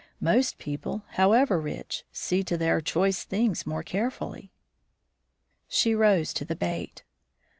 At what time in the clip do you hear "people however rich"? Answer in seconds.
0.57-2.05